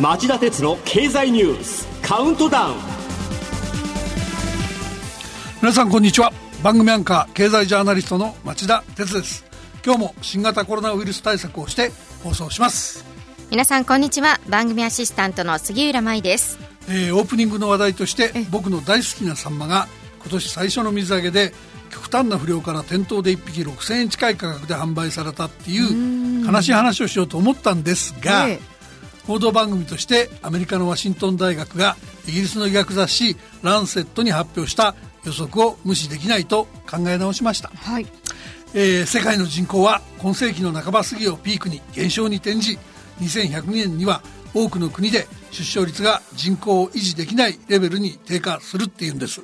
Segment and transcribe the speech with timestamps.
[0.00, 2.74] 町田鉄の経済ニュースカウントダウン。
[5.62, 6.32] 皆さんこんにちは。
[6.62, 9.44] 番組アンカー経済ジャーナリストの町田鉄です。
[9.84, 11.90] 今日も新型コロナウイルス対策をして
[12.22, 13.04] 放送します。
[13.50, 14.40] 皆さんこんにちは。
[14.48, 19.88] 番組アシスタントの杉浦舞です、えーオープニングの話題として僕の大好きなサンマが
[20.24, 21.52] 今年最初の水揚げで
[21.90, 28.74] 極端な不良から店頭で1匹6000円近い価格で販売されたっていう悲しい話をしようと思ったんですが、ええ。
[29.26, 34.94] 報道番組としてアメリカのワシントン大学がイギリスの医学雑誌「ランセット」に発表した
[35.24, 38.06] 予測を無視できないと考え直しました、はい。
[38.74, 42.78] えー世界の人口は今世紀の半ば過ぎをピークに減少に転じ
[43.20, 49.42] 2100年には多くの国で出生率が人口を維持できないレベルに低下するっていうんです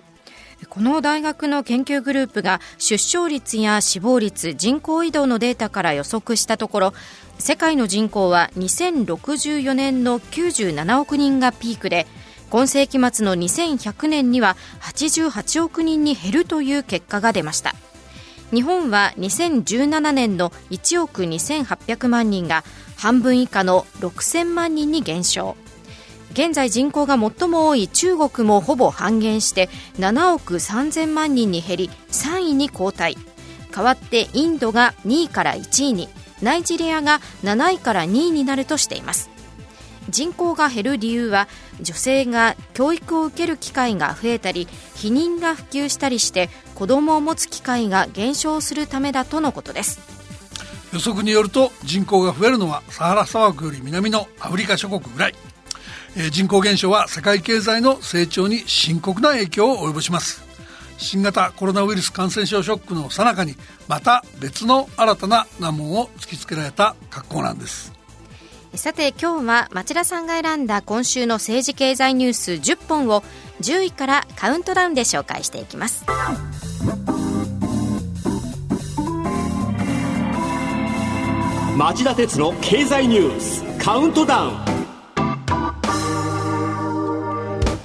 [0.68, 6.92] この大学の研究グループが出生率や死亡率人口移動のデータから予測したところ
[7.38, 12.06] 世界の人口は2064年の97億人がピークで
[12.50, 17.74] 今世紀末の2100年には88億人に減るという結果が出ました。
[18.52, 22.64] 日本は2017年の1億2800万人が
[22.96, 25.56] 半分以下の6000万人に減少。
[26.32, 33.16] 現在人口が最も多い中国もほぼ半減して7億3000万人に減り3位に後退。
[33.74, 36.08] 代わってインドが2位から1位に
[36.42, 39.30] ナイジェリアが7位から2位になるとしています。
[40.08, 41.46] 人口が減る理由は
[41.80, 50.00] 女性が教育を受ける機会が増えたり避妊が普及したりして子供を持つ機会が減少するためだとのことです。
[50.92, 55.34] 予測によると人口が増えるのはサハラ砂漠より南のアフリカ諸国ぐらい、
[56.16, 60.44] えー人口減少は世界経済の成長に深刻な影響を及ぼします。
[60.98, 63.56] 新型コロナウイルス感染症ショックの最中に
[63.88, 67.92] また別の新たな難問を突きつけられた格好なんです。
[68.74, 73.24] さて今日は町田さんが選んだ今週の政治経済ニュース10本を
[73.60, 76.04] 10位からカウントダウンで紹介していきます。
[81.76, 84.79] 町田鉄の経済ニュースカウントダウン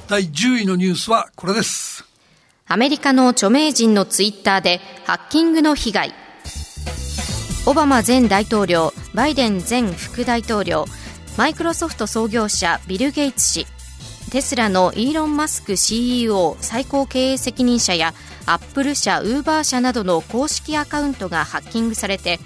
[0.08, 2.06] 第10位のニュースはこれです。
[2.68, 6.14] アメリカの著名人のツイッターでハッキングの被害。
[7.66, 10.86] オバマ前大統領バイデン前副大統領
[11.36, 13.66] マイクロソフト創業者ビル・ゲイツ氏
[14.30, 18.14] テスラのイーロン・マスク CEO 最高経営責任者や
[18.46, 22.40] アップル社、ウーバー社などの公式アカウントがハッキングされて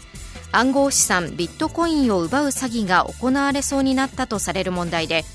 [0.54, 5.26] 暗号資産ビットコインを奪う詐欺が行われそうになったとされる問題で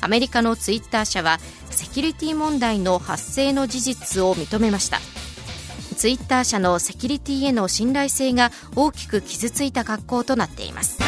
[0.00, 1.38] アメリカのツイッター社は
[1.70, 4.98] セキュリティ問題の発生の事実を認めました。
[5.96, 10.98] ツイッター社のセキュリティへの信頼性が大きく傷ついた格好となっています。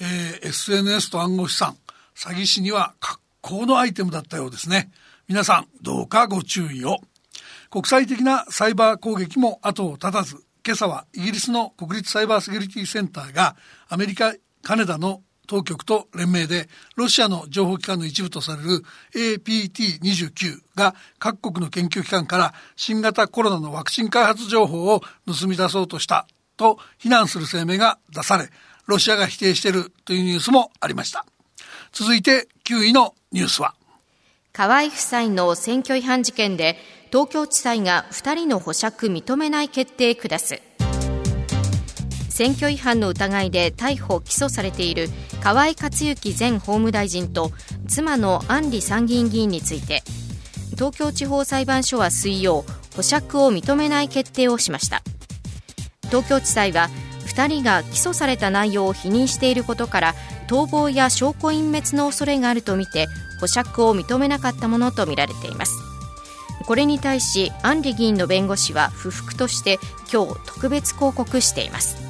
[0.00, 1.76] えー SNS と暗号資産
[2.16, 4.90] 詐欺師には格好のアイテムだったようですね。
[5.28, 6.98] 皆さんどうかご注意を。
[7.70, 13.56] 国際的なサイバー攻撃も後を絶たず今朝はイギリスの国立サイバーセキュリティセンターが
[13.88, 18.84] アメリカカナダの当局と連名でロシアの情報機関の一部とされる
[19.16, 28.48] APT29 が各国の研究機関から新型コロナのワクチン開発情報を盗み出そうとしたと非難する声明が出され
[28.86, 31.26] ロシアが否定しているというニュースもありました。
[31.90, 33.74] 続いて9位のニュースは。
[34.52, 36.76] 河合夫妻の選挙違反事件で
[37.10, 40.62] 東京地裁が2人の保釈認めない決定下す。
[42.30, 45.08] 選挙違反の疑いで逮捕・起訴されている
[45.42, 47.50] 河合克行前法務大臣と
[47.86, 50.02] 妻の安里参議院議員について
[50.70, 52.64] 東京地方裁判所は水曜
[52.96, 55.02] 保釈を認めない決定をしました。
[56.04, 56.88] 東京地裁は
[57.26, 60.14] 2人が起訴された内容を否認していることから
[60.48, 63.06] 逃亡や証拠隠滅の恐れがあるとみて
[63.40, 65.72] 保釈を認めなかったものとみられています。
[66.66, 69.78] これに対し安里議員の弁護士は不服として
[70.12, 72.09] 今日特別抗告しています。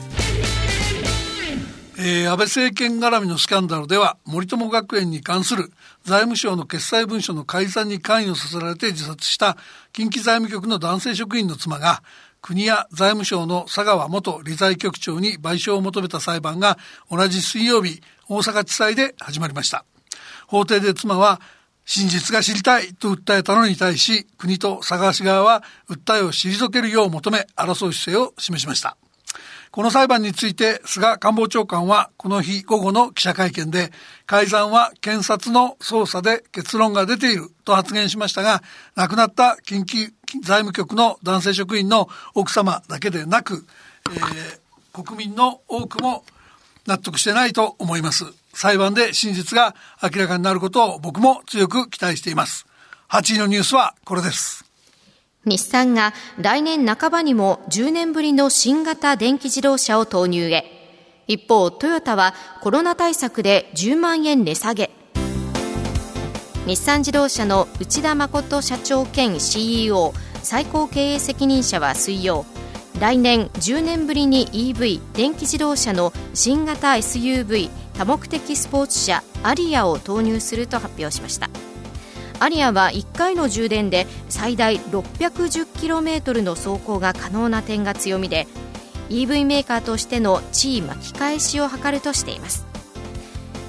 [2.03, 5.71] えー安倍政権絡みのスキャンダルでは森友学園に関する
[6.03, 9.59] 財務省の決裁文書の改ざんに関与させられて自殺した
[9.93, 12.03] 近畿財務局の男性職員の妻が
[12.41, 16.79] 国や財務省の佐川元理財局長に賠償を求めた裁判が
[17.11, 18.01] 同じ水曜日
[18.31, 19.85] 大阪地裁で始まりました。
[20.47, 21.39] 法廷で妻は
[21.85, 28.97] 真実が知りたいと訴えたのに対し国と佐川氏側は訴えを退けるよう求め争う姿勢を示しました。
[29.71, 33.93] この裁判について菅官房長官はこの日午後の記者会見で
[34.27, 38.63] 改ざんは検察の捜査で結論が出ていると発言しましたが
[38.97, 40.13] 亡くなった近畿
[40.43, 43.65] 財務局の男性職員の奥様だけでなく、
[44.11, 46.25] えー、国民の多くも
[46.87, 48.25] 納得してないと思います。
[48.53, 52.67] 裁判で真実が明らかになることを僕も強く期待しています。
[53.11, 54.70] 8位のニュースはこれです。
[55.47, 60.65] 日産が来年半ばにも10年ぶりの新型電気自動車を投入へ。
[61.27, 64.91] 一方、トヨタはコロナ対策で10万円値下げ。
[66.67, 72.45] 日産自動車の内田誠社長兼 CEO 最高経営責任者は水曜
[73.01, 81.49] 来年10年ぶりに EV 電気自動車の新型 SUV 多目的スポーツ車アリアを投入すると発表しました
[82.41, 88.47] アリアは1回の充電で最大 610km の走行が可能な点が強みで
[89.11, 92.67] EV メーカーとしての地位巻き返しを図るとしています。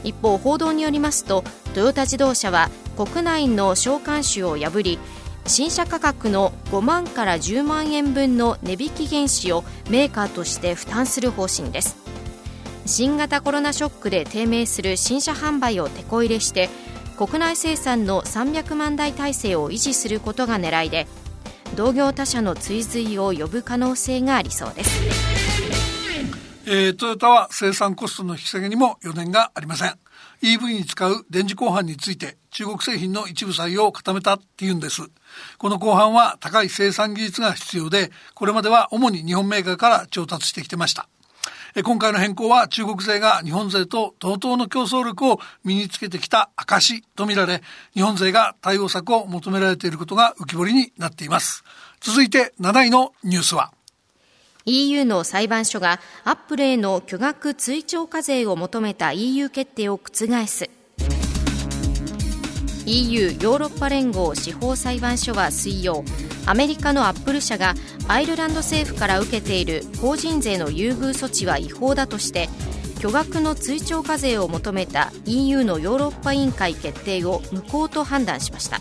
[0.06, 4.98] 一方報道によりますとトヨタ自動車は国内の召喚種を破り
[5.46, 11.98] 新車価格の5万から10万円分の値引き原資をメーカーとして負担する方針です。
[12.86, 16.70] 新型コロナショックで低迷する新車販売をてこ入れして
[17.22, 21.06] 国内生産の300万台体制を維持することが狙いで
[21.76, 24.90] 同業他社の追随を呼ぶ可能性がありそうです、
[26.66, 30.00] えー、トヨタは生産コストの引き下げにも余念がありません
[30.42, 35.04] EV に使う電磁鋼板について中国製品の一部採用を固めたっていうんです。
[35.60, 41.08] この鋼板は高い生産技術が必要で、これまでは主に日本メーカーから調達してきてました。
[41.84, 47.62] 今回の変更は中国勢が日本勢と同等の競争力を身につけてきた証とみられ、
[47.94, 51.64] 日本勢が対応策を求められていることが浮き彫りになっています。
[52.02, 53.72] 続いて7位のニュースは
[54.66, 60.70] EU の裁判所がアップルへの巨額追徴課税を求めた EU 決定を覆す
[62.86, 66.04] EU ヨーロッパ連合司法裁判所は水曜
[66.46, 67.76] アメリカのアップル社が
[68.08, 72.50] アイルランド政府から受けている法人税の優遇措置は違法だとして
[73.00, 78.80] 巨額の追徴課税を求めた EU のヨーロッパ委員会決定を無効と判断しました。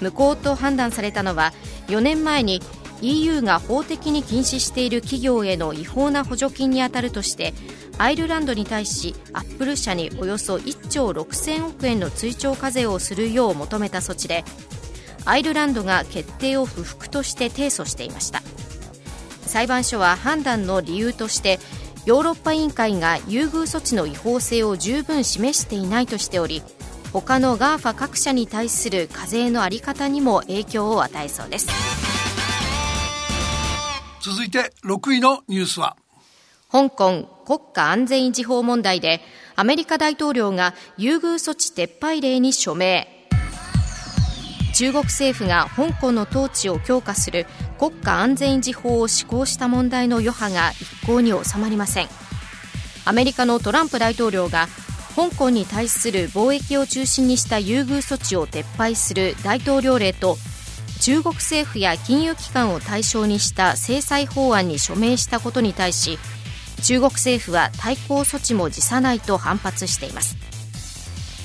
[0.00, 1.52] 無効と判断されたのは
[1.88, 2.60] 4年前に
[3.02, 7.54] EU が法的に禁止している企業への違法な補助金に当たるとして
[8.00, 14.42] アイルランドに対しアップル社におよそ1兆6000億円の追徴課税をするよう求めた措置で
[15.26, 18.40] アイルランドが決定を不服として提訴していました。
[19.42, 21.58] 裁判所は判断の理由として
[22.06, 26.62] ヨーロッパ委員会が優遇措置の違法性を十分示していないとしており
[27.12, 31.68] 他の GAFA 各社に対する課税の在り方にも影響を与えそうです。
[34.22, 35.96] 続いて6位のニュースは。
[36.72, 39.20] 香港国家安全維持法問題で
[39.56, 43.08] アメリカ大統領が優遇措置撤廃令に署名。
[44.72, 47.46] 中国政府が香港の統治を強化する
[47.78, 52.08] 国家安全維持法を施行した問題の余波が一向に収まりません。
[53.04, 54.68] アメリカのトランプ大統領が
[55.16, 60.36] 香港に対する貿易を中心にした優遇措置を撤廃する大統領令と
[61.00, 66.18] 中国政府や金融機関を対象にした制裁法案に署名したことに対し
[66.80, 70.50] 中国政府は対抗措置も辞さないと反発しています。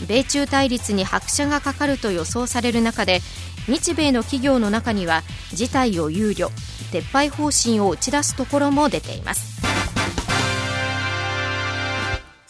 [0.08, 3.22] 米中対立に拍車がかかると予想される中で
[3.68, 5.24] 日米の企業の中には
[5.54, 6.50] 事態を憂慮
[6.92, 9.62] 撤廃方針を打ち出すところも出ています、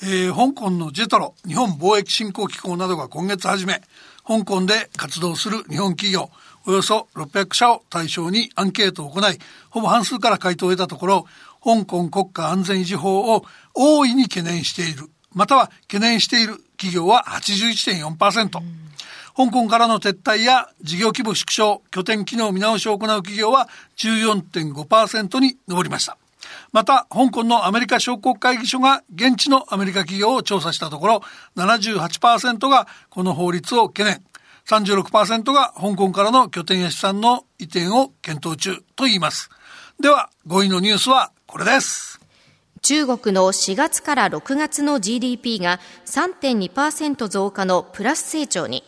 [0.03, 3.81] えー、香港のジェトロ日本貿易振興機構などが今月初め
[4.27, 6.29] 香港で活動する日本企業
[6.67, 9.37] およそ600社を対象にアンケートを行い、
[9.69, 11.25] ほぼ半数から回答を得たところ、
[11.65, 13.43] 香港国家安全維持法を
[13.73, 18.61] 大いに懸念している、または懸念している企業は81.4%。
[19.35, 23.67] 香港からの撤退や事業規模縮小、拠点機能見直しを行う企業は
[23.97, 26.17] 14.5%に上りました。
[26.71, 31.21] また、香港のアメリカ商工会議所が現地のアメリカ企業を調査したところ、
[31.55, 34.23] 78%がこの法律を懸念。
[34.67, 39.49] 36%が香港からの拠点や資産の移転を検討中と言います。
[39.99, 42.19] では、5位のニュースはこれです。
[42.81, 48.83] 中国の4月から6月の GDP が3.2%増加のプラス成長に。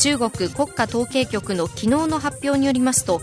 [0.00, 3.22] 中国国家統計局の昨日の発表によりますと、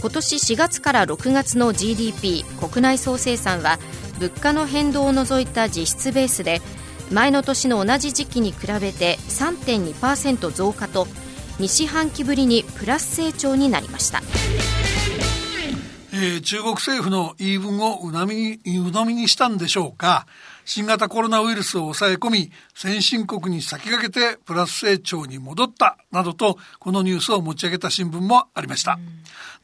[0.00, 3.78] 今年4月から6月の GDP 国内総生産は
[4.18, 6.62] 物価の変動を除いた実質ベースで
[7.12, 11.04] 前の年の同じ時期に比べて3.2%増加と
[11.58, 20.26] 2四半期ぶりにプラス成長になりました、ー、中国政府の言い分をうなみに、鵜呑みにしたんでしょうか。
[20.64, 28.98] 新型コロナウイルスを抑え込み、先進国に先駆けてプラス成長に戻ったなどと、このニュースを持ち上げた新聞もありました。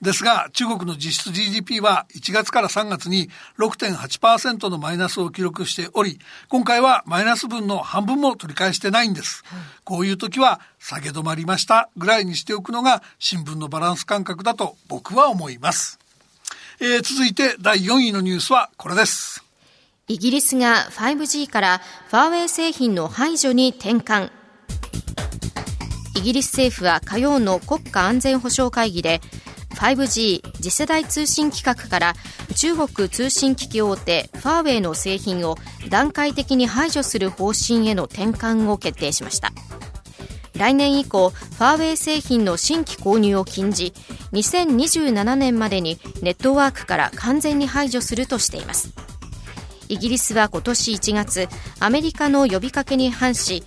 [0.02, 9.44] ですが、中国の実質 GDP は1月から3月に6.8%のマイナスを記録しており、今回はマイナス分の半分も取り返してないんです。
[9.84, 15.98] こういう時は、下げ止まりましたぐらいにしておくのが新聞のバランス感覚だと僕は思います。
[16.78, 19.42] えー、続いて第4位のニュースはこれです。
[20.08, 24.30] イギリスが 5G からファーウェイ製品の排除に転換。
[26.16, 29.20] イギリス政府は火曜の国家安全保障会議で
[29.70, 32.14] 5G 次世代通信規格から
[32.56, 35.56] 中国通信機器大手ファーウェイの製品を
[35.88, 39.52] 段階的に排除する方針への転換を決定しました
[40.58, 43.92] 来年以降ファーウェイ製品の新規購入を禁じ
[44.32, 49.06] 2027年までにネットワークから完全に排除するとしています。
[49.88, 51.48] イギリスは今年1月
[51.78, 53.62] アメリカの呼びかけに反し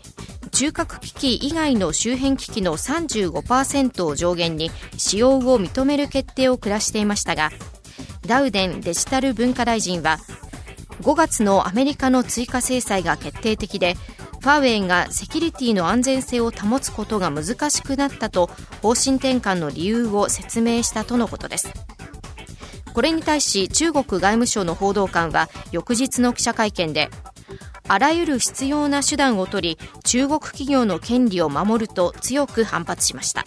[0.51, 7.51] 中核機器以外の周辺機器の35%を上限に使用を認める決定を下していましたが
[8.25, 10.17] ダウデンデジタル文化大臣は
[11.01, 13.95] 5月のアメリカの追加制裁が決定的で
[14.39, 18.47] ファーウェイがセキュリティの安全性を保つことが難しくなったと
[18.81, 21.73] 方針転換の理由を説明したとのことです。
[22.93, 27.09] これに対し中国外務省の報道官は翌日の記者会見で
[27.87, 33.43] あらゆる必要な手段を取り中国企業の権利を守ると強く反発しました。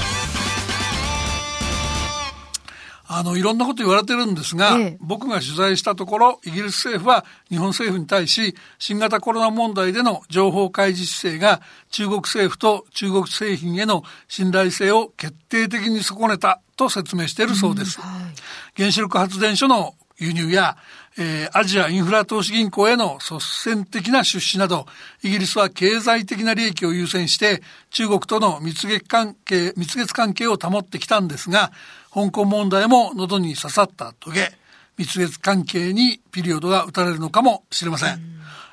[3.14, 18.00] あの、いろんなこと言われてるんですが、ええ、僕が取材したところ、イギリス政府は日本政府に対し、新型コロナ問題での情報開示姿勢が中国政府と中国製品への信頼性を決定的に損ねたと説明しているそうです。
[18.00, 18.34] はい、
[18.76, 20.76] 原子力発電所の輸入や、
[21.18, 24.86] えー、アジアインフラ投資銀行への率先的な出資など、
[25.22, 31.72] イギリスは経済的な利益を優先して、中国との蜜月関係、蜜月関係を保ってきたんですが、
[32.14, 34.52] 香港問題も喉に刺さったトゲ、
[34.98, 38.20] 蜜月関係にピリオドが打たれるのかもしれません。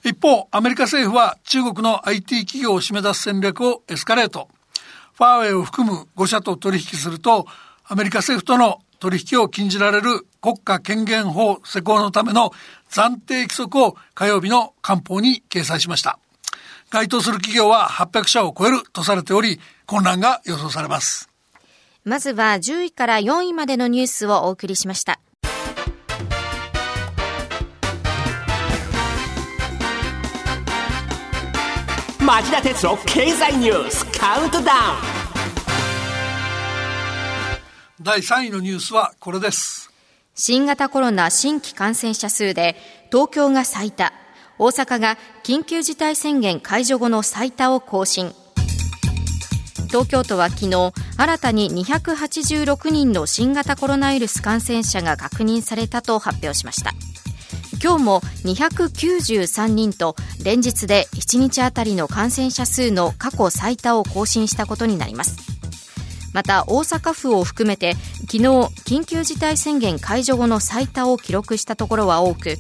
[0.04, 4.50] 一方、アメリカ政府は中国の IT 企業を締め出す戦略をエスカレート。
[5.14, 7.46] ファーウェイを含む5社と取引すると、
[7.86, 12.52] アメリカ政府との取引を禁じられる国家権限法施行のための
[12.90, 16.20] 暫定規則を火曜日の官報に掲載しました。
[16.90, 21.29] 該当する企業は800社を超えるとされており、混乱が予想されます。
[22.04, 25.20] まずは10位から4位までのニュースをお送りしました。
[32.20, 35.20] 町田鉄の経済ニュースカウントダウン
[38.02, 39.92] 第3位のニュースはこれです。
[40.36, 42.78] 新型コロナ新規感染者数で
[43.12, 44.14] 東京が最多、
[44.58, 48.32] 大阪が緊急事態宣言解除後の最多を更新。
[49.90, 56.94] 東京都は昨日新たに286人の新型コロナウイルス感染者が確認されたと発表しました。
[57.82, 65.38] 今日も293人と連日で1日あたりの感染者数の過去最多を更新したことになります。
[66.34, 68.44] また大阪府を含めて昨日
[68.86, 72.58] 緊急事態宣言解除後の最多を記録したところは多く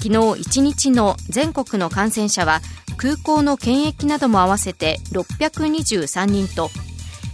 [0.00, 2.60] 昨日1日の全国の感染者は
[2.96, 6.68] 空港の検疫なども合わせて623人と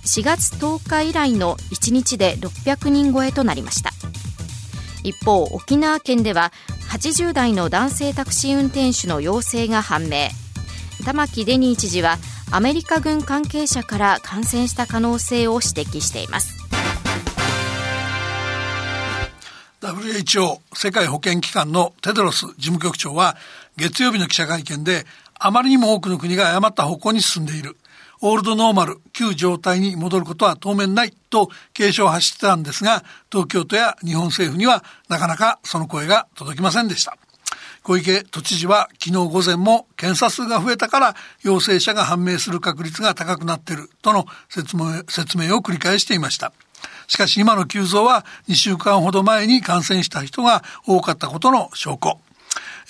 [0.04, 3.90] 4月10日以来の1日で600人超えとなりました。
[5.02, 6.52] 一方沖縄県では
[6.90, 10.28] 80代の男性タクシー運転手の陽性が判明。
[11.04, 12.18] 玉城デニー知事は
[12.50, 16.60] アメリカ軍関係者から感染した可能性を指摘しています。
[19.80, 23.36] WHO 世界保健機関のテドロス事務局長は
[23.76, 25.06] 月曜日の記者会見で
[25.42, 27.78] あまりにも多くの国が誤った方向に進んでいる。
[28.20, 37.16] オールドノーマル、旧状態に戻ることは当面ないと警鐘を発してたんですが、東京都や日本政府にはなかなかその声が届きませんでした。
[37.82, 46.52] 小池都知事は昨日午前も検査数が増えたから陽性者が判明する確率が高くなっているとの説明説明を繰り返していました。
[47.08, 52.20] しかし今の急増は2週間ほど前に感染した人が多かったことの証拠。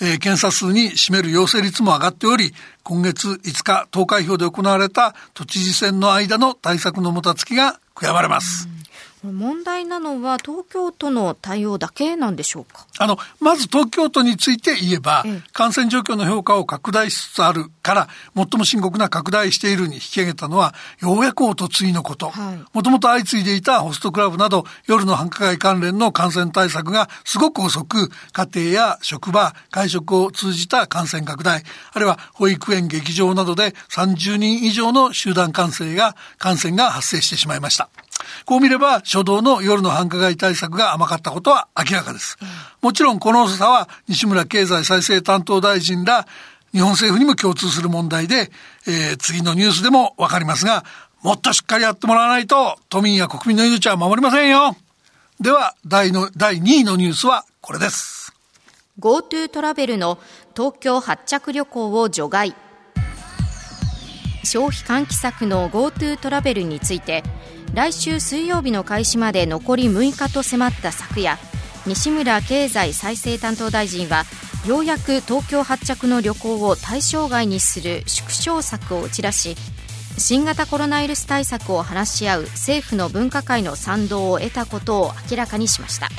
[0.01, 2.53] えー、検査数に占める陽性率も上がっており、
[2.83, 8.80] 今月5日投開票で行われた都知事選の間の対策のもたつきが悔やまれます。
[9.23, 12.87] 問題なのは東京都の対応だけなんでしょうか？
[12.97, 22.31] あの、まず東京都について言えば、ええ、感染状況の評価を拡大しつつあるから、最も深刻な拡大しているに引き上げたのは、ようやくおとついのこと。
[22.73, 37.89] もともと相次いでいたホストクラブなど、夜の繁華街関連の感染対策がすごく遅く、家庭や職場、会食を通じた感染拡大、あるいは保育園、劇場などで30人以上の集団感染が、感染が発生してしまいました。
[38.45, 42.37] こう見れば初動の夜の繁華街対策が甘かったことは明らかです。
[42.81, 46.27] もちろんこの差は西村経済再生担当大臣ら
[46.73, 48.49] 日本政府にも共通する問題で、
[48.87, 50.85] えー、次のニュースでもわかりますが、
[51.21, 54.75] もっとしっかりやってもらわないと都民や国民の命は守りませんよ。
[55.39, 58.33] では、第の第2位のニュースはこれです。
[58.99, 60.19] GoTo トラベルの
[60.55, 62.55] 東京発着旅行を除外。
[64.43, 67.23] 消費喚起策の GoTo トラベルについて
[67.73, 71.37] 来週水曜日の開始まで残り6日と迫った昨夜
[71.85, 74.25] 西村経済再生担当大臣は
[74.67, 79.55] ようやく東京発着の旅行を対象外にする縮小策を打ち出し
[80.17, 86.09] 新型コロナウイルス対策を話し合う政府の分科会の賛同を得たことを明らかにしました。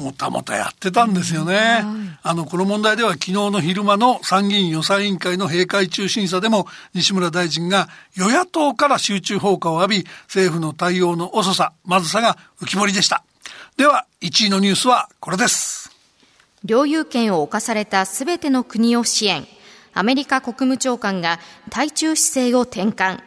[0.00, 1.84] もたもたやってたんですよね。
[2.22, 13.22] あの、この問題では昨日の昼間の参議院予算委員会の閉会中審査でも西村大臣が与野党から集中放火を浴び、政府の対応の遅さ、まずさが浮き彫りでした。
[13.76, 15.90] では、1位のニュースはこれです。
[16.64, 19.46] 領有権を侵されたすべての国を支援。
[19.92, 23.20] アメリカ国務長官が対中姿勢を転換。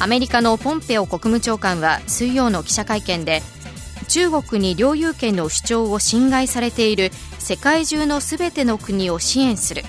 [0.00, 3.42] アメリカのポンペオ国務長官は水曜の記者会見で
[4.08, 9.82] 中国に領有権の主張を侵害されている世界中のすべての国を支援する。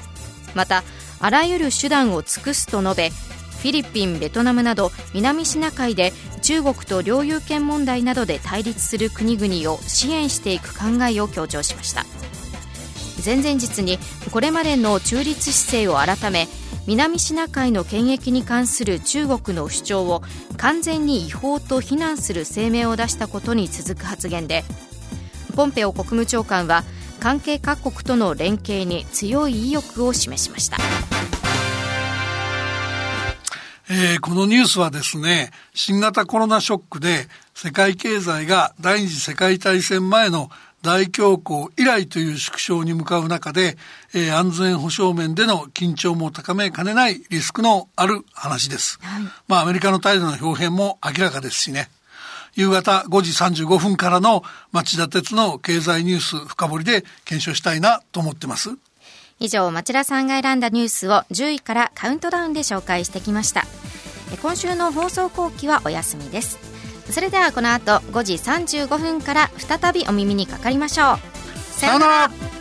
[0.54, 0.84] また
[1.20, 12.06] あらゆる手段を尽くすと述べフィリピン、ベトナムなど南シナ海で中国と領有権問題などで対立する国々を支援していく考えを強調しました。
[13.24, 14.00] 前々日に
[14.32, 16.48] これまでの中立姿勢を改め
[16.88, 20.24] 南シナ海の権益に関する中国の主張を
[20.58, 24.64] 完全に違法と非難する声明を出したことに続く発言で
[25.56, 26.84] ポンペオ国務長官は
[27.20, 30.78] 関係各国との連携に強い意欲を示しました。
[33.92, 43.78] えー、このニュースはですね、新型コロナショックで世界経済が第二次世界大戦前の大恐慌以来という縮小に向かう中で、
[44.14, 48.98] えー、安全保障面での緊張も高めかねないリスクのある話です。
[49.02, 51.90] はい、まあアメリカの態度の表現も明らかですしね。
[52.56, 58.72] 夕方5時35分からの町田鉄の経済ニュース深掘りで検証したいなと思ってます。
[59.40, 63.66] 以上、町田さんが選んだニュースを10位からカウントダウンで紹介してきました。
[64.42, 66.69] 今週の放送後期はお休みです。
[67.12, 71.18] それではこの後5時35分から再びお耳にかかりましょう。
[71.74, 72.59] さようなら。